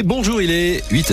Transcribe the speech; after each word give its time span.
Bonjour, 0.00 0.40
il 0.40 0.50
est 0.50 0.82
8 0.90 1.12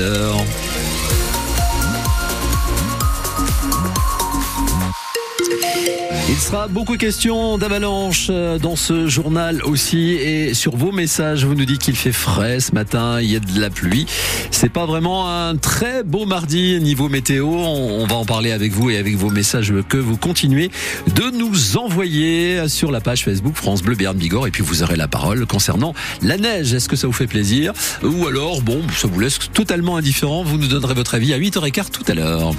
Il 6.31 6.37
sera 6.37 6.67
beaucoup 6.67 6.95
question 6.95 7.57
d'avalanche 7.57 8.27
euh, 8.29 8.59
dans 8.59 8.75
ce 8.75 9.07
journal 9.07 9.63
aussi 9.63 10.11
et 10.11 10.53
sur 10.53 10.75
vos 10.75 10.91
messages, 10.91 11.43
vous 11.43 11.55
nous 11.55 11.65
dites 11.65 11.81
qu'il 11.81 11.95
fait 11.95 12.11
frais 12.11 12.59
ce 12.59 12.71
matin, 12.75 13.19
il 13.19 13.31
y 13.31 13.35
a 13.35 13.39
de 13.39 13.59
la 13.59 13.71
pluie. 13.71 14.05
C'est 14.51 14.69
pas 14.69 14.85
vraiment 14.85 15.27
un 15.27 15.55
très 15.55 16.03
beau 16.03 16.27
mardi 16.27 16.79
niveau 16.81 17.09
météo. 17.09 17.47
On 17.47 18.05
va 18.05 18.15
en 18.15 18.25
parler 18.25 18.51
avec 18.51 18.71
vous 18.71 18.91
et 18.91 18.97
avec 18.97 19.15
vos 19.15 19.31
messages 19.31 19.73
que 19.89 19.97
vous 19.97 20.17
continuez 20.17 20.69
de 21.15 21.35
nous 21.35 21.77
envoyer 21.77 22.67
sur 22.67 22.91
la 22.91 23.01
page 23.01 23.23
Facebook 23.23 23.55
France 23.55 23.81
Bleu 23.81 23.95
Béarn 23.95 24.15
Bigorre 24.15 24.45
et 24.45 24.51
puis 24.51 24.61
vous 24.61 24.83
aurez 24.83 24.97
la 24.97 25.07
parole 25.07 25.47
concernant 25.47 25.95
la 26.21 26.37
neige. 26.37 26.75
Est-ce 26.75 26.89
que 26.89 26.95
ça 26.95 27.07
vous 27.07 27.13
fait 27.13 27.27
plaisir? 27.27 27.73
Ou 28.03 28.27
alors 28.27 28.61
bon, 28.61 28.83
ça 28.95 29.07
vous 29.07 29.19
laisse 29.19 29.39
totalement 29.51 29.97
indifférent. 29.97 30.43
Vous 30.43 30.59
nous 30.59 30.67
donnerez 30.67 30.93
votre 30.93 31.15
avis 31.15 31.33
à 31.33 31.39
8h15 31.39 31.89
tout 31.89 32.05
à 32.07 32.13
l'heure 32.13 32.53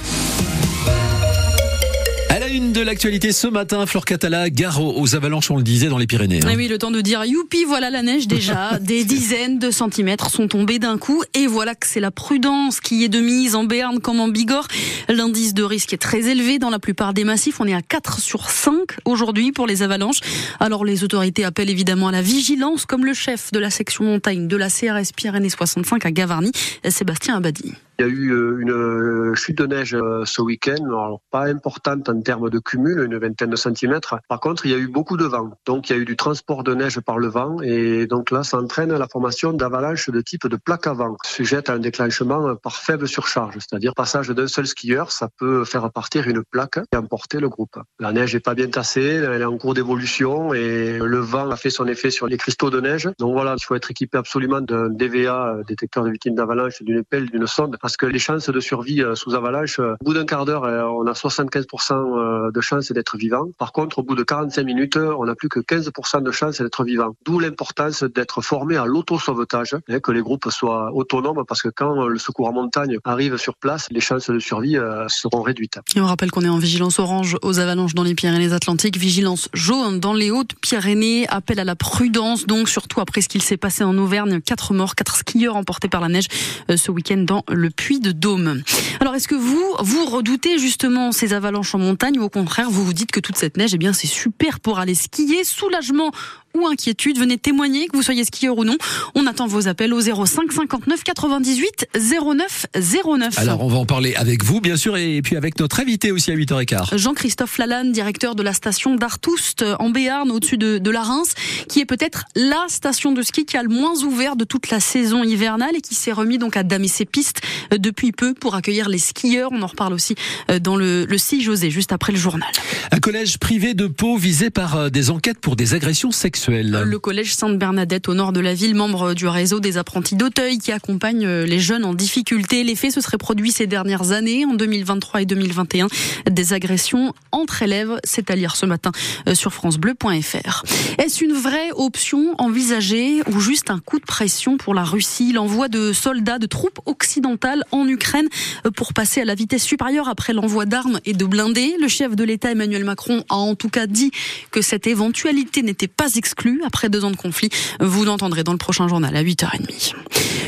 une 2.71 2.75
de 2.75 2.81
l'actualité 2.81 3.33
ce 3.33 3.47
matin, 3.47 3.85
Fleur 3.85 4.05
Catala, 4.05 4.49
gare 4.49 4.81
aux 4.81 5.15
avalanches, 5.15 5.51
on 5.51 5.57
le 5.57 5.63
disait, 5.63 5.87
dans 5.87 5.97
les 5.97 6.07
Pyrénées. 6.07 6.39
Hein. 6.43 6.53
Oui, 6.55 6.69
le 6.69 6.77
temps 6.77 6.91
de 6.91 7.01
dire 7.01 7.25
youpi, 7.25 7.65
voilà 7.65 7.89
la 7.89 8.01
neige 8.01 8.27
déjà. 8.27 8.77
Des 8.81 9.03
dizaines 9.03 9.59
de 9.59 9.71
centimètres 9.71 10.29
sont 10.29 10.47
tombés 10.47 10.79
d'un 10.79 10.97
coup 10.97 11.21
et 11.33 11.47
voilà 11.47 11.75
que 11.75 11.85
c'est 11.85 11.99
la 11.99 12.11
prudence 12.11 12.79
qui 12.79 13.03
est 13.03 13.09
de 13.09 13.19
mise 13.19 13.55
en 13.55 13.65
Béarn 13.65 13.99
comme 13.99 14.19
en 14.19 14.27
Bigorre. 14.27 14.67
L'indice 15.09 15.53
de 15.53 15.63
risque 15.63 15.91
est 15.93 15.97
très 15.97 16.27
élevé 16.29 16.59
dans 16.59 16.69
la 16.69 16.79
plupart 16.79 17.13
des 17.13 17.23
massifs. 17.23 17.59
On 17.59 17.67
est 17.67 17.73
à 17.73 17.81
4 17.81 18.19
sur 18.19 18.49
5 18.49 18.73
aujourd'hui 19.05 19.51
pour 19.51 19.67
les 19.67 19.81
avalanches. 19.81 20.19
Alors 20.59 20.85
les 20.85 21.03
autorités 21.03 21.43
appellent 21.43 21.69
évidemment 21.69 22.07
à 22.07 22.11
la 22.11 22.21
vigilance 22.21 22.85
comme 22.85 23.05
le 23.05 23.13
chef 23.13 23.51
de 23.51 23.59
la 23.59 23.69
section 23.69 24.05
montagne 24.05 24.47
de 24.47 24.55
la 24.55 24.69
CRS 24.69 25.11
Pyrénées 25.15 25.49
65 25.49 26.05
à 26.05 26.11
Gavarnie, 26.11 26.51
Sébastien 26.87 27.35
Abadi. 27.35 27.73
Il 28.01 28.07
y 28.07 28.09
a 28.09 28.13
eu 28.13 28.33
euh, 28.33 28.57
une 28.57 28.71
euh, 28.71 29.35
chute 29.35 29.59
de 29.59 29.67
neige 29.67 29.93
euh, 29.93 30.23
ce 30.25 30.41
week-end, 30.41 31.19
pas 31.29 31.45
importante 31.45 32.09
en 32.09 32.19
termes 32.19 32.49
de 32.49 32.57
cumul, 32.57 32.99
une 32.99 33.19
vingtaine 33.19 33.51
de 33.51 33.55
centimètres. 33.55 34.15
Par 34.27 34.39
contre, 34.39 34.65
il 34.65 34.71
y 34.71 34.73
a 34.73 34.79
eu 34.79 34.87
beaucoup 34.87 35.17
de 35.17 35.25
vent. 35.25 35.51
Donc, 35.67 35.87
il 35.87 35.95
y 35.95 35.99
a 35.99 36.01
eu 36.01 36.05
du 36.05 36.15
transport 36.15 36.63
de 36.63 36.73
neige 36.73 36.99
par 36.99 37.19
le 37.19 37.27
vent. 37.27 37.61
Et 37.61 38.07
donc 38.07 38.31
là, 38.31 38.41
ça 38.41 38.57
entraîne 38.57 38.91
la 38.91 39.07
formation 39.07 39.53
d'avalanches 39.53 40.09
de 40.09 40.19
type 40.19 40.47
de 40.47 40.55
plaque 40.55 40.87
à 40.87 40.93
vent, 40.93 41.15
sujette 41.23 41.69
à 41.69 41.73
un 41.73 41.77
déclenchement 41.77 42.55
par 42.55 42.77
faible 42.77 43.07
surcharge. 43.07 43.53
C'est-à-dire, 43.59 43.93
passage 43.93 44.29
d'un 44.29 44.47
seul 44.47 44.65
skieur, 44.65 45.11
ça 45.11 45.29
peut 45.37 45.63
faire 45.63 45.91
partir 45.91 46.27
une 46.27 46.43
plaque 46.43 46.79
et 46.91 46.97
emporter 46.97 47.39
le 47.39 47.49
groupe. 47.49 47.77
La 47.99 48.11
neige 48.13 48.33
n'est 48.33 48.39
pas 48.39 48.55
bien 48.55 48.67
tassée, 48.67 49.21
elle 49.23 49.43
est 49.43 49.45
en 49.45 49.59
cours 49.59 49.75
d'évolution 49.75 50.55
et 50.55 50.97
le 50.97 51.19
vent 51.19 51.51
a 51.51 51.55
fait 51.55 51.69
son 51.69 51.85
effet 51.85 52.09
sur 52.09 52.25
les 52.25 52.37
cristaux 52.37 52.71
de 52.71 52.81
neige. 52.81 53.11
Donc 53.19 53.33
voilà, 53.33 53.55
il 53.59 53.63
faut 53.63 53.75
être 53.75 53.91
équipé 53.91 54.17
absolument 54.17 54.59
d'un 54.59 54.89
DVA, 54.89 55.57
détecteur 55.67 56.03
de 56.03 56.09
victimes 56.09 56.33
d'avalanche, 56.33 56.81
d'une 56.81 57.03
pelle, 57.03 57.29
d'une 57.29 57.45
sonde, 57.45 57.77
parce 57.91 57.97
que 57.97 58.05
les 58.05 58.19
chances 58.19 58.49
de 58.49 58.59
survie 58.61 59.01
euh, 59.01 59.15
sous 59.15 59.35
avalanche, 59.35 59.79
euh, 59.79 59.95
au 59.99 60.05
bout 60.05 60.13
d'un 60.13 60.25
quart 60.25 60.45
d'heure, 60.45 60.63
euh, 60.63 60.83
on 60.83 61.05
a 61.07 61.11
75% 61.11 62.49
de 62.49 62.61
chances 62.61 62.89
d'être 62.93 63.17
vivant. 63.17 63.49
Par 63.57 63.73
contre, 63.73 63.99
au 63.99 64.03
bout 64.03 64.15
de 64.15 64.23
45 64.23 64.63
minutes, 64.63 64.95
on 64.95 65.25
n'a 65.25 65.35
plus 65.35 65.49
que 65.49 65.59
15% 65.59 66.23
de 66.23 66.31
chances 66.31 66.61
d'être 66.61 66.85
vivant. 66.85 67.13
D'où 67.25 67.39
l'importance 67.39 68.03
d'être 68.03 68.41
formé 68.41 68.77
à 68.77 68.85
l'auto-sauvetage, 68.85 69.73
hein, 69.73 69.99
que 69.99 70.13
les 70.13 70.21
groupes 70.21 70.49
soient 70.51 70.93
autonomes, 70.93 71.43
parce 71.45 71.61
que 71.61 71.67
quand 71.67 72.07
le 72.07 72.17
secours 72.17 72.47
en 72.47 72.53
montagne 72.53 72.97
arrive 73.03 73.35
sur 73.35 73.55
place, 73.55 73.87
les 73.91 73.99
chances 73.99 74.29
de 74.29 74.39
survie 74.39 74.77
seront 75.09 75.41
réduites. 75.41 75.79
Et 75.95 75.99
on 75.99 76.05
rappelle 76.05 76.31
qu'on 76.31 76.43
est 76.43 76.49
en 76.49 76.59
vigilance 76.59 76.97
orange 76.97 77.35
aux 77.41 77.59
avalanches 77.59 77.93
dans 77.93 78.03
les 78.03 78.15
Pyrénées-Atlantiques, 78.15 78.97
vigilance 78.97 79.49
jaune 79.53 79.99
dans 79.99 80.13
les 80.13 80.31
Hautes-Pyrénées, 80.31 81.27
appel 81.27 81.59
à 81.59 81.65
la 81.65 81.75
prudence, 81.75 82.45
donc 82.45 82.69
surtout 82.69 83.01
après 83.01 83.19
ce 83.21 83.27
qu'il 83.27 83.41
s'est 83.41 83.57
passé 83.57 83.83
en 83.83 83.97
Auvergne, 83.97 84.39
quatre 84.39 84.73
morts, 84.73 84.95
quatre 84.95 85.15
skieurs 85.15 85.57
emportés 85.57 85.89
par 85.89 85.99
la 85.99 86.07
neige 86.07 86.27
ce 86.73 86.91
week-end 86.91 87.17
dans 87.17 87.43
le 87.49 87.69
puits 87.71 87.99
de 87.99 88.11
Dôme. 88.11 88.63
Alors 88.99 89.15
est-ce 89.15 89.27
que 89.27 89.35
vous, 89.35 89.75
vous 89.79 90.05
redoutez 90.05 90.59
justement 90.59 91.11
ces 91.11 91.33
avalanches 91.33 91.75
en 91.75 91.79
montagne 91.79 92.19
ou 92.19 92.23
au 92.23 92.29
contraire 92.29 92.69
vous 92.69 92.85
vous 92.85 92.93
dites 92.93 93.11
que 93.11 93.19
toute 93.19 93.37
cette 93.37 93.57
neige, 93.57 93.73
eh 93.73 93.77
bien 93.77 93.93
c'est 93.93 94.07
super 94.07 94.59
pour 94.59 94.79
aller 94.79 94.95
skier, 94.95 95.43
soulagement 95.43 96.11
ou 96.55 96.67
inquiétude, 96.67 97.17
venez 97.17 97.37
témoigner, 97.37 97.87
que 97.87 97.95
vous 97.95 98.03
soyez 98.03 98.25
skieur 98.25 98.57
ou 98.57 98.65
non. 98.65 98.75
On 99.15 99.25
attend 99.25 99.47
vos 99.47 99.67
appels 99.67 99.93
au 99.93 100.01
05 100.01 100.51
59 100.51 101.03
98 101.03 101.87
09 101.95 102.65
09. 102.75 103.39
Alors 103.39 103.63
on 103.63 103.69
va 103.69 103.77
en 103.77 103.85
parler 103.85 104.15
avec 104.15 104.43
vous 104.43 104.59
bien 104.59 104.75
sûr 104.75 104.97
et 104.97 105.21
puis 105.21 105.37
avec 105.37 105.59
notre 105.59 105.79
invité 105.79 106.11
aussi 106.11 106.31
à 106.31 106.35
8h15. 106.35 106.97
Jean-Christophe 106.97 107.57
Lalanne, 107.57 107.91
directeur 107.91 108.35
de 108.35 108.43
la 108.43 108.53
station 108.53 108.95
d'Artoust 108.95 109.63
en 109.79 109.89
Béarn 109.89 110.29
au-dessus 110.29 110.57
de, 110.57 110.77
de 110.77 110.91
la 110.91 111.01
Reims, 111.01 111.33
qui 111.69 111.79
est 111.79 111.85
peut-être 111.85 112.25
la 112.35 112.65
station 112.67 113.11
de 113.11 113.21
ski 113.21 113.45
qui 113.45 113.57
a 113.57 113.63
le 113.63 113.69
moins 113.69 114.03
ouvert 114.03 114.35
de 114.35 114.43
toute 114.43 114.69
la 114.69 114.79
saison 114.79 115.23
hivernale 115.23 115.75
et 115.75 115.81
qui 115.81 115.95
s'est 115.95 116.11
remis 116.11 116.37
donc 116.37 116.57
à 116.57 116.63
damer 116.63 116.87
ses 116.87 117.05
pistes 117.05 117.41
depuis 117.77 118.11
peu 118.11 118.33
pour 118.33 118.55
accueillir 118.55 118.89
les 118.89 118.97
skieurs. 118.97 119.49
On 119.51 119.61
en 119.61 119.67
reparle 119.67 119.93
aussi 119.93 120.15
euh, 120.49 120.59
dans 120.59 120.75
le, 120.75 121.05
le 121.05 121.17
6 121.17 121.41
José 121.41 121.71
juste 121.71 121.91
après 121.91 122.11
le 122.11 122.19
journal. 122.19 122.49
Un 122.91 122.99
collège 122.99 123.37
privé 123.37 123.73
de 123.73 123.87
Pau 123.87 124.17
visé 124.17 124.49
par 124.49 124.75
euh, 124.75 124.89
des 124.89 125.09
enquêtes 125.09 125.39
pour 125.39 125.55
des 125.55 125.73
agressions 125.73 126.11
sexuelles 126.11 126.81
le 126.91 126.99
collège 126.99 127.35
Sainte-Bernadette 127.35 128.09
au 128.09 128.13
nord 128.13 128.31
de 128.33 128.39
la 128.39 128.53
ville, 128.53 128.75
membre 128.75 129.13
du 129.13 129.27
réseau 129.27 129.59
des 129.59 129.77
apprentis 129.77 130.15
d'Auteuil 130.15 130.57
qui 130.57 130.71
accompagne 130.71 131.25
euh, 131.25 131.45
les 131.45 131.59
jeunes 131.59 131.85
en 131.85 131.93
difficulté. 131.93 132.63
Les 132.63 132.75
faits 132.75 132.91
se 132.91 133.01
seraient 133.01 133.17
produits 133.17 133.51
ces 133.51 133.67
dernières 133.67 134.11
années, 134.11 134.45
en 134.45 134.53
2023 134.53 135.21
et 135.21 135.25
2021. 135.25 135.87
Des 136.29 136.53
agressions 136.53 137.13
entre 137.31 137.63
élèves, 137.63 137.99
c'est 138.03 138.31
à 138.31 138.35
lire 138.35 138.55
ce 138.55 138.65
matin 138.65 138.91
euh, 139.27 139.35
sur 139.35 139.53
francebleu.fr. 139.53 140.63
Est-ce 140.97 141.23
une 141.23 141.33
vraie 141.33 141.71
option 141.75 142.35
envisagée 142.39 143.21
ou 143.31 143.39
juste 143.39 143.69
un 143.69 143.79
coup 143.79 143.99
de 143.99 144.05
pression 144.05 144.57
pour 144.57 144.73
la 144.73 144.83
Russie? 144.83 145.33
L'envoi 145.33 145.67
de 145.67 145.93
soldats, 145.93 146.39
de 146.39 146.47
troupes 146.47 146.79
occidentales 146.85 147.50
en 147.71 147.87
Ukraine 147.87 148.27
euh, 148.65 148.71
pour 148.71 148.93
passer 148.93 149.21
à 149.21 149.25
la 149.25 149.35
vitesse 149.35 149.63
supérieure 149.63 150.09
après 150.09 150.33
l'envoi 150.33 150.65
d'armes 150.65 150.99
et 151.05 151.13
de 151.13 151.25
blindés. 151.25 151.75
Le 151.79 151.87
chef 151.87 152.15
de 152.15 152.23
l'État 152.23 152.51
Emmanuel 152.51 152.83
Macron 152.83 153.23
a 153.29 153.35
en 153.35 153.55
tout 153.55 153.69
cas 153.69 153.85
dit 153.85 154.11
que 154.49 154.61
cette 154.61 154.87
éventualité 154.87 155.61
n'était 155.61 155.87
pas 155.87 156.07
exclue 156.15 156.31
exclu 156.31 156.61
après 156.65 156.87
deux 156.87 157.03
ans 157.03 157.11
de 157.11 157.17
conflit. 157.17 157.49
Vous 157.81 158.05
l'entendrez 158.05 158.43
dans 158.43 158.53
le 158.53 158.57
prochain 158.57 158.87
journal 158.87 159.13
à 159.17 159.21
8h30. 159.21 159.95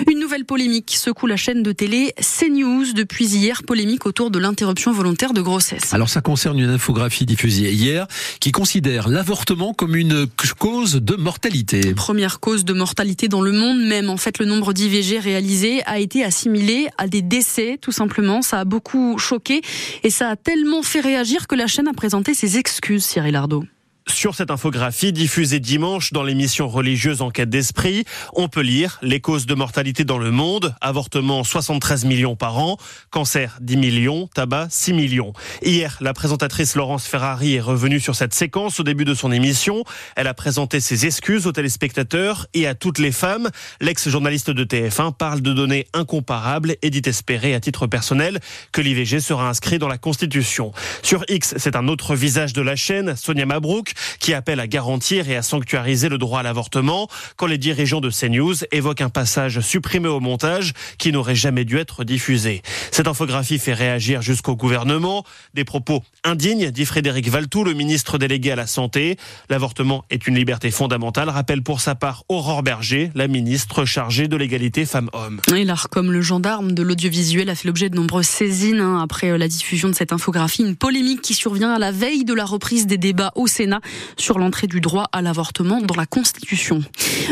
Une 0.09 0.19
nouvelle 0.19 0.45
polémique 0.45 0.95
secoue 0.97 1.27
la 1.27 1.35
chaîne 1.35 1.61
de 1.61 1.71
télé 1.73 2.13
CNews 2.19 2.93
depuis 2.93 3.25
hier, 3.25 3.63
polémique 3.63 4.05
autour 4.05 4.31
de 4.31 4.39
l'interruption 4.39 4.93
volontaire 4.93 5.33
de 5.33 5.41
grossesse. 5.41 5.93
Alors 5.93 6.09
ça 6.09 6.21
concerne 6.21 6.59
une 6.59 6.69
infographie 6.69 7.25
diffusée 7.25 7.71
hier 7.73 8.07
qui 8.39 8.51
considère 8.51 9.09
l'avortement 9.09 9.73
comme 9.73 9.95
une 9.95 10.25
cause 10.57 10.95
de 10.95 11.15
mortalité. 11.15 11.93
Première 11.93 12.39
cause 12.39 12.63
de 12.63 12.73
mortalité 12.73 13.27
dans 13.27 13.41
le 13.41 13.51
monde 13.51 13.81
même. 13.81 14.09
En 14.09 14.17
fait, 14.17 14.39
le 14.39 14.45
nombre 14.45 14.71
d'IVG 14.71 15.19
réalisés 15.19 15.83
a 15.85 15.99
été 15.99 16.23
assimilé 16.23 16.87
à 16.97 17.07
des 17.07 17.21
décès, 17.21 17.77
tout 17.81 17.91
simplement. 17.91 18.41
Ça 18.41 18.59
a 18.59 18.65
beaucoup 18.65 19.17
choqué 19.17 19.61
et 20.03 20.09
ça 20.09 20.29
a 20.29 20.35
tellement 20.35 20.83
fait 20.83 20.99
réagir 21.01 21.47
que 21.47 21.55
la 21.55 21.67
chaîne 21.67 21.87
a 21.87 21.93
présenté 21.93 22.33
ses 22.33 22.57
excuses, 22.57 23.05
Cyril 23.05 23.35
Ardo. 23.35 23.63
Sur 24.07 24.35
cette 24.35 24.51
infographie 24.51 25.13
diffusée 25.13 25.61
dimanche 25.61 26.11
dans 26.11 26.23
l'émission 26.23 26.67
religieuse 26.67 27.21
Enquête 27.21 27.49
d'esprit, 27.49 28.03
on 28.33 28.49
peut 28.49 28.61
lire 28.61 28.99
les 29.01 29.21
causes 29.21 29.45
de 29.45 29.53
mortalité 29.53 30.03
dans 30.03 30.17
le 30.17 30.29
monde, 30.29 30.75
avortement 30.81 31.45
73 31.45 32.03
millions 32.03 32.35
par 32.35 32.57
an, 32.57 32.77
cancer 33.11 33.57
10 33.61 33.77
millions, 33.77 34.27
tabac 34.27 34.67
6 34.69 34.93
millions. 34.93 35.31
Hier, 35.61 35.97
la 36.01 36.13
présentatrice 36.13 36.75
Laurence 36.75 37.07
Ferrari 37.07 37.55
est 37.55 37.61
revenue 37.61 38.01
sur 38.01 38.15
cette 38.15 38.33
séquence 38.33 38.81
au 38.81 38.83
début 38.83 39.05
de 39.05 39.13
son 39.13 39.31
émission. 39.31 39.85
Elle 40.17 40.27
a 40.27 40.33
présenté 40.33 40.81
ses 40.81 41.05
excuses 41.05 41.47
aux 41.47 41.53
téléspectateurs 41.53 42.47
et 42.53 42.67
à 42.67 42.75
toutes 42.75 42.99
les 42.99 43.13
femmes. 43.13 43.49
L'ex-journaliste 43.79 44.51
de 44.51 44.65
TF1 44.65 45.13
parle 45.13 45.41
de 45.41 45.53
données 45.53 45.87
incomparables 45.93 46.75
et 46.81 46.89
dit 46.89 47.01
espérer 47.05 47.53
à 47.53 47.61
titre 47.61 47.87
personnel 47.87 48.41
que 48.73 48.81
l'IVG 48.81 49.21
sera 49.21 49.47
inscrit 49.47 49.79
dans 49.79 49.87
la 49.87 49.97
Constitution. 49.97 50.73
Sur 51.03 51.23
X, 51.29 51.55
c'est 51.57 51.77
un 51.77 51.87
autre 51.87 52.15
visage 52.15 52.51
de 52.51 52.61
la 52.61 52.75
chaîne, 52.75 53.15
Sonia 53.15 53.45
Mabrouk, 53.45 53.92
qui 54.19 54.33
appelle 54.33 54.59
à 54.59 54.67
garantir 54.67 55.29
et 55.29 55.35
à 55.35 55.41
sanctuariser 55.41 56.09
le 56.09 56.17
droit 56.17 56.39
à 56.39 56.43
l'avortement 56.43 57.07
quand 57.35 57.45
les 57.45 57.57
dirigeants 57.57 58.01
de 58.01 58.09
CNews 58.09 58.55
évoquent 58.71 59.01
un 59.01 59.09
passage 59.09 59.59
supprimé 59.61 60.07
au 60.07 60.19
montage 60.19 60.73
qui 60.97 61.11
n'aurait 61.11 61.35
jamais 61.35 61.65
dû 61.65 61.77
être 61.77 62.03
diffusé. 62.03 62.61
Cette 62.91 63.07
infographie 63.07 63.59
fait 63.59 63.73
réagir 63.73 64.21
jusqu'au 64.21 64.55
gouvernement. 64.55 65.23
Des 65.53 65.63
propos 65.63 66.03
indignes, 66.23 66.71
dit 66.71 66.85
Frédéric 66.85 67.29
Valtou, 67.29 67.63
le 67.63 67.73
ministre 67.73 68.17
délégué 68.17 68.51
à 68.51 68.55
la 68.55 68.67
Santé. 68.67 69.17
L'avortement 69.49 70.05
est 70.09 70.27
une 70.27 70.35
liberté 70.35 70.71
fondamentale, 70.71 71.29
rappelle 71.29 71.63
pour 71.63 71.81
sa 71.81 71.95
part 71.95 72.23
Aurore 72.29 72.63
Berger, 72.63 73.11
la 73.15 73.27
ministre 73.27 73.85
chargée 73.85 74.27
de 74.27 74.35
l'égalité 74.35 74.85
femmes-hommes. 74.85 75.39
Et 75.55 75.65
comme 75.89 76.11
le 76.11 76.21
gendarme 76.21 76.71
de 76.71 76.83
l'audiovisuel, 76.83 77.49
a 77.49 77.55
fait 77.55 77.67
l'objet 77.67 77.89
de 77.89 77.95
nombreuses 77.95 78.27
saisines 78.27 78.79
hein, 78.79 79.01
après 79.01 79.31
euh, 79.31 79.37
la 79.37 79.47
diffusion 79.47 79.89
de 79.89 79.93
cette 79.93 80.13
infographie. 80.13 80.63
Une 80.63 80.75
polémique 80.75 81.21
qui 81.21 81.33
survient 81.33 81.73
à 81.73 81.79
la 81.79 81.91
veille 81.91 82.25
de 82.25 82.33
la 82.33 82.45
reprise 82.45 82.87
des 82.87 82.97
débats 82.97 83.31
au 83.35 83.47
Sénat 83.47 83.81
sur 84.17 84.39
l'entrée 84.39 84.67
du 84.67 84.81
droit 84.81 85.09
à 85.11 85.21
l'avortement 85.21 85.81
dans 85.81 85.95
la 85.95 86.05
Constitution. 86.05 86.83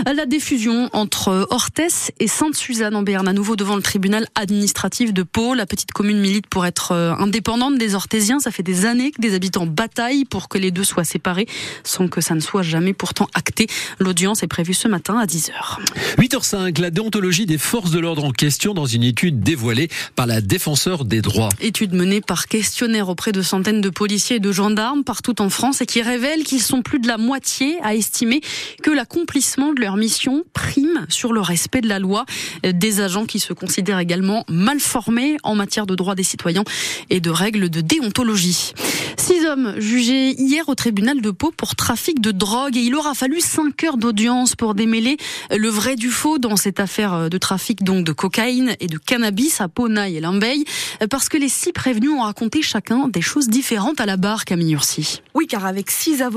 La 0.06 0.26
diffusion 0.26 0.90
entre 0.94 1.48
Orthès 1.50 2.12
et 2.20 2.28
Sainte-Suzanne 2.28 2.96
en 2.96 3.04
Béarn, 3.04 3.28
à 3.28 3.34
nouveau 3.34 3.56
devant 3.56 3.76
le 3.76 3.82
tribunal 3.82 4.28
administratif 4.36 5.14
de 5.14 5.24
Pau. 5.24 5.54
La 5.54 5.66
petite 5.66 5.92
commune 5.92 6.20
milite 6.20 6.48
pour 6.48 6.66
être 6.66 6.92
euh, 6.92 7.14
indépendante 7.16 7.78
des 7.78 7.96
Orthésiens. 7.96 8.40
Ça 8.40 8.52
fait 8.52 8.64
des 8.64 8.86
années 8.86 9.12
que 9.12 9.22
des 9.22 9.36
habitants 9.36 9.66
bataillent 9.66 10.26
pour 10.26 10.50
que 10.50 10.58
les 10.58 10.72
deux 10.72 10.84
soient 10.84 11.04
séparés, 11.04 11.48
sans 11.84 12.08
que 12.08 12.22
ça 12.22 12.36
ne 12.36 12.40
soit 12.40 12.64
jamais 12.64 12.94
pourtant 12.94 13.28
acté. 13.34 13.68
L'audience 14.00 14.44
est 14.44 14.48
prévue 14.48 14.74
ce 14.74 14.88
matin 14.88 15.18
à 15.18 15.26
10h. 15.26 15.52
8h05, 16.18 16.80
la 16.80 16.90
déontologie 16.90 17.46
des 17.46 17.58
forces 17.58 17.92
de 17.92 18.00
l'ordre 18.00 18.24
en 18.24 18.32
question 18.32 18.74
dans 18.74 18.86
une 18.86 19.04
étude 19.04 19.40
dévoilée 19.42 19.90
par 20.16 20.28
la 20.28 20.42
défenseur 20.42 21.06
des 21.06 21.22
droits. 21.22 21.50
Étude 21.60 21.94
menée 21.94 22.22
par 22.22 22.48
questionnaire 22.48 23.10
auprès 23.10 23.32
de 23.32 23.42
centaines 23.42 23.82
de 23.82 23.90
policiers 23.90 24.38
et 24.38 24.40
de 24.40 24.52
gendarmes 24.52 25.04
partout 25.04 25.42
en 25.42 25.50
France 25.50 25.82
et 25.82 25.86
qui 25.86 26.02
révèle 26.02 26.41
qu'ils 26.44 26.62
sont 26.62 26.82
plus 26.82 27.00
de 27.00 27.08
la 27.08 27.18
moitié 27.18 27.78
à 27.84 27.96
estimer 27.96 28.42
que 28.84 28.92
l'accomplissement 28.92 29.74
de 29.74 29.82
leur 29.82 29.98
mission 29.98 30.44
prime 30.54 31.06
sur 31.10 31.34
le 31.34 31.42
respect 31.42 31.82
de 31.82 31.88
la 31.88 32.00
loi. 32.00 32.26
Des 32.64 33.02
agents 33.02 33.26
qui 33.26 33.40
se 33.40 33.54
considèrent 33.54 34.00
également 34.00 34.46
mal 34.50 34.80
formés 34.80 35.38
en 35.44 35.56
matière 35.56 35.86
de 35.86 35.96
droits 35.96 36.16
des 36.16 36.24
citoyens 36.24 36.64
et 37.10 37.20
de 37.20 37.30
règles 37.30 37.70
de 37.70 37.82
déontologie. 37.82 38.74
Six 39.18 39.46
hommes 39.46 39.76
jugés 39.80 40.36
hier 40.40 40.68
au 40.68 40.76
tribunal 40.76 41.22
de 41.22 41.32
Pau 41.32 41.52
pour 41.56 41.76
trafic 41.76 42.22
de 42.22 42.32
drogue 42.32 42.78
et 42.78 42.82
il 42.82 42.96
aura 42.96 43.14
fallu 43.14 43.40
cinq 43.40 43.84
heures 43.84 43.98
d'audience 43.98 44.56
pour 44.56 44.76
démêler 44.76 45.18
le 45.56 45.70
vrai 45.70 45.96
du 45.96 46.10
faux 46.10 46.38
dans 46.38 46.56
cette 46.56 46.80
affaire 46.80 47.30
de 47.30 47.38
trafic 47.38 47.84
donc 47.84 48.06
de 48.06 48.12
cocaïne 48.12 48.76
et 48.80 48.88
de 48.88 48.98
cannabis 48.98 49.62
à 49.62 49.68
Pau, 49.68 49.90
Naï 49.90 50.18
et 50.18 50.22
Limbeil 50.22 50.66
parce 51.10 51.30
que 51.30 51.38
les 51.38 51.50
six 51.50 51.72
prévenus 51.72 52.12
ont 52.12 52.22
raconté 52.22 52.62
chacun 52.62 53.08
des 53.08 53.22
choses 53.22 53.48
différentes 53.48 54.00
à 54.00 54.06
la 54.06 54.18
barre, 54.18 54.46
Camille 54.46 54.74
Ursi. 54.74 55.22
Oui, 55.34 55.48
car 55.48 55.66
avec 55.66 55.92
six 55.92 56.22
avocats 56.22 56.31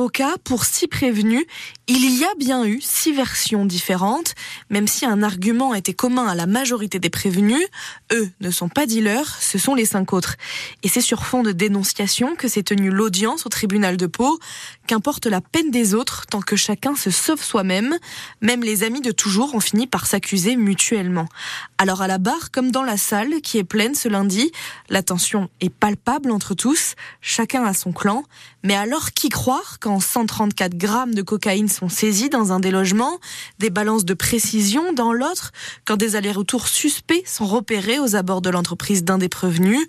pour 0.44 0.64
six 0.64 0.88
prévenus, 0.88 1.46
il 1.86 2.18
y 2.18 2.24
a 2.24 2.34
bien 2.38 2.64
eu 2.64 2.80
six 2.80 3.12
versions 3.12 3.66
différentes, 3.66 4.34
même 4.70 4.88
si 4.88 5.04
un 5.04 5.22
argument 5.22 5.74
était 5.74 5.92
commun 5.92 6.26
à 6.26 6.34
la 6.34 6.46
majorité 6.46 6.98
des 6.98 7.10
prévenus. 7.10 7.66
Eux 8.10 8.30
ne 8.40 8.50
sont 8.50 8.70
pas 8.70 8.86
dealers, 8.86 9.36
ce 9.40 9.58
sont 9.58 9.74
les 9.74 9.84
cinq 9.84 10.14
autres. 10.14 10.36
Et 10.82 10.88
c'est 10.88 11.02
sur 11.02 11.26
fond 11.26 11.42
de 11.42 11.52
dénonciation 11.52 12.36
que 12.36 12.48
s'est 12.48 12.62
tenue 12.62 12.90
l'audience 12.90 13.44
au 13.44 13.50
tribunal 13.50 13.98
de 13.98 14.06
Pau. 14.06 14.38
Qu'importe 14.86 15.26
la 15.26 15.42
peine 15.42 15.70
des 15.70 15.94
autres, 15.94 16.24
tant 16.26 16.40
que 16.40 16.56
chacun 16.56 16.96
se 16.96 17.10
sauve 17.10 17.42
soi-même, 17.42 17.98
même 18.40 18.62
les 18.62 18.82
amis 18.82 19.02
de 19.02 19.12
toujours 19.12 19.54
ont 19.54 19.60
fini 19.60 19.86
par 19.86 20.06
s'accuser 20.06 20.56
mutuellement. 20.56 21.28
Alors 21.76 22.00
à 22.00 22.06
la 22.06 22.16
barre, 22.16 22.50
comme 22.50 22.70
dans 22.70 22.82
la 22.82 22.96
salle, 22.96 23.42
qui 23.42 23.58
est 23.58 23.64
pleine 23.64 23.94
ce 23.94 24.08
lundi, 24.08 24.52
la 24.88 25.02
tension 25.02 25.50
est 25.60 25.70
palpable 25.70 26.30
entre 26.30 26.54
tous, 26.54 26.94
chacun 27.20 27.64
a 27.64 27.74
son 27.74 27.92
clan, 27.92 28.24
mais 28.62 28.74
alors 28.74 29.10
qui 29.10 29.28
croire 29.28 29.78
quand 29.80 30.00
134 30.00 30.76
grammes 30.76 31.14
de 31.14 31.22
cocaïne 31.22 31.68
sont 31.74 31.88
saisis 31.88 32.30
dans 32.30 32.52
un 32.52 32.60
des 32.60 32.70
logements, 32.70 33.18
des 33.58 33.70
balances 33.70 34.04
de 34.04 34.14
précision 34.14 34.92
dans 34.92 35.12
l'autre, 35.12 35.52
quand 35.84 35.96
des 35.96 36.16
allers-retours 36.16 36.68
suspects 36.68 37.22
sont 37.26 37.46
repérés 37.46 37.98
aux 37.98 38.16
abords 38.16 38.40
de 38.40 38.50
l'entreprise 38.50 39.04
d'un 39.04 39.18
des 39.18 39.28
prévenus 39.28 39.86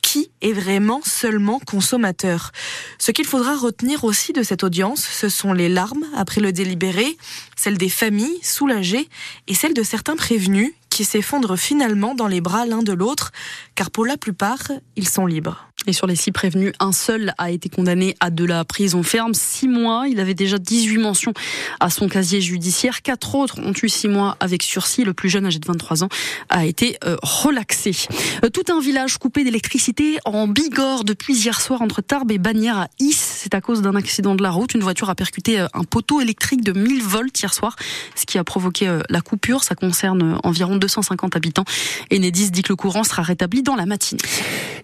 qui 0.00 0.30
est 0.40 0.52
vraiment 0.52 1.00
seulement 1.04 1.58
consommateur? 1.58 2.52
Ce 2.98 3.10
qu'il 3.10 3.26
faudra 3.26 3.56
retenir 3.56 4.04
aussi 4.04 4.32
de 4.32 4.42
cette 4.42 4.62
audience, 4.62 5.00
ce 5.00 5.28
sont 5.28 5.52
les 5.52 5.68
larmes 5.68 6.04
après 6.14 6.40
le 6.40 6.52
délibéré, 6.52 7.16
celles 7.56 7.78
des 7.78 7.88
familles 7.88 8.38
soulagées 8.42 9.08
et 9.48 9.54
celles 9.54 9.74
de 9.74 9.82
certains 9.82 10.16
prévenus 10.16 10.72
qui 10.90 11.04
s'effondrent 11.04 11.58
finalement 11.58 12.14
dans 12.14 12.28
les 12.28 12.40
bras 12.40 12.66
l'un 12.66 12.82
de 12.82 12.92
l'autre, 12.92 13.32
car 13.74 13.90
pour 13.90 14.06
la 14.06 14.16
plupart, 14.16 14.70
ils 14.94 15.08
sont 15.08 15.26
libres. 15.26 15.66
Et 15.86 15.92
sur 15.92 16.06
les 16.06 16.16
six 16.16 16.32
prévenus, 16.32 16.72
un 16.80 16.92
seul 16.92 17.34
a 17.36 17.50
été 17.50 17.68
condamné 17.68 18.16
à 18.20 18.30
de 18.30 18.44
la 18.44 18.64
prison 18.64 19.02
ferme, 19.02 19.34
six 19.34 19.68
mois. 19.68 20.06
Il 20.08 20.18
avait 20.18 20.34
déjà 20.34 20.58
18 20.58 20.98
mentions 20.98 21.34
à 21.80 21.90
son 21.90 22.08
casier 22.08 22.40
judiciaire. 22.40 23.02
Quatre 23.02 23.34
autres 23.34 23.58
ont 23.60 23.72
eu 23.82 23.88
six 23.88 24.08
mois 24.08 24.36
avec 24.40 24.62
sursis. 24.62 25.04
Le 25.04 25.12
plus 25.12 25.28
jeune, 25.28 25.44
âgé 25.44 25.58
de 25.58 25.66
23 25.66 26.04
ans, 26.04 26.08
a 26.48 26.64
été 26.64 26.96
euh, 27.04 27.16
relaxé. 27.22 27.92
Euh, 28.44 28.48
tout 28.48 28.72
un 28.72 28.80
village 28.80 29.18
coupé 29.18 29.44
d'électricité 29.44 30.18
en 30.24 30.46
Bigorre 30.46 31.04
depuis 31.04 31.34
hier 31.34 31.60
soir 31.60 31.82
entre 31.82 32.00
Tarbes 32.00 32.32
et 32.32 32.38
Bagnères 32.38 32.78
à 32.78 32.88
Is. 32.98 33.12
C'est 33.14 33.54
à 33.54 33.60
cause 33.60 33.82
d'un 33.82 33.94
accident 33.94 34.34
de 34.34 34.42
la 34.42 34.50
route. 34.50 34.72
Une 34.74 34.82
voiture 34.82 35.10
a 35.10 35.14
percuté 35.14 35.60
euh, 35.60 35.66
un 35.74 35.84
poteau 35.84 36.20
électrique 36.22 36.64
de 36.64 36.72
1000 36.72 37.02
volts 37.02 37.38
hier 37.38 37.52
soir, 37.52 37.76
ce 38.14 38.24
qui 38.24 38.38
a 38.38 38.44
provoqué 38.44 39.00
la 39.10 39.20
coupure. 39.20 39.64
Ça 39.64 39.74
concerne 39.74 40.38
environ 40.44 40.76
250 40.76 41.36
habitants. 41.36 41.64
Enedis 42.10 42.50
dit 42.50 42.62
que 42.62 42.70
le 42.70 42.76
courant 42.76 43.04
sera 43.04 43.22
rétabli 43.22 43.62
dans 43.62 43.76
la 43.76 43.84
matinée. 43.84 44.22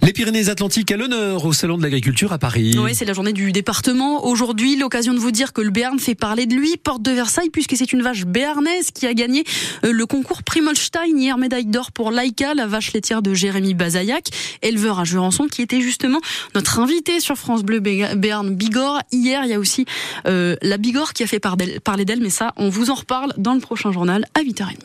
Les 0.02 0.14
Pyrénées-Atlantiques 0.14 0.90
à 0.92 0.96
l'honneur 0.96 1.44
au 1.44 1.52
Salon 1.52 1.76
de 1.76 1.82
l'Agriculture 1.82 2.32
à 2.32 2.38
Paris. 2.38 2.74
Oui, 2.78 2.94
c'est 2.94 3.04
la 3.04 3.12
journée 3.12 3.34
du 3.34 3.52
département. 3.52 4.24
Aujourd'hui, 4.24 4.76
l'occasion 4.76 5.12
de 5.12 5.18
vous 5.18 5.30
dire 5.30 5.52
que 5.52 5.60
le 5.60 5.68
Béarn 5.68 5.98
fait 5.98 6.14
parler 6.14 6.46
de 6.46 6.54
lui, 6.54 6.78
porte 6.78 7.02
de 7.02 7.10
Versailles, 7.10 7.50
puisque 7.50 7.76
c'est 7.76 7.92
une 7.92 8.00
vache 8.00 8.24
béarnaise 8.24 8.92
qui 8.92 9.06
a 9.06 9.12
gagné 9.12 9.44
euh, 9.84 9.92
le 9.92 10.06
concours 10.06 10.42
Primolstein 10.42 11.18
hier, 11.18 11.36
médaille 11.36 11.66
d'or 11.66 11.92
pour 11.92 12.10
Laïka, 12.10 12.54
la 12.54 12.66
vache 12.66 12.94
laitière 12.94 13.20
de 13.20 13.34
Jérémy 13.34 13.74
Bazaillac, 13.74 14.28
éleveur 14.62 15.00
à 15.00 15.04
Jurançon, 15.04 15.48
qui 15.48 15.60
était 15.60 15.82
justement 15.82 16.20
notre 16.54 16.78
invité 16.78 17.20
sur 17.20 17.36
France 17.36 17.62
Bleu 17.62 17.80
Béarn 17.80 18.54
Bigorre. 18.54 19.02
Hier, 19.12 19.42
il 19.44 19.50
y 19.50 19.54
a 19.54 19.58
aussi 19.58 19.84
euh, 20.26 20.56
la 20.62 20.78
Bigorre 20.78 21.12
qui 21.12 21.24
a 21.24 21.26
fait 21.26 21.40
parler 21.40 22.04
d'elle, 22.06 22.20
mais 22.20 22.30
ça, 22.30 22.54
on 22.56 22.70
vous 22.70 22.90
en 22.90 22.94
reparle 22.94 23.34
dans 23.36 23.52
le 23.52 23.60
prochain 23.60 23.92
journal 23.92 24.24
à 24.34 24.40
8h30. 24.40 24.76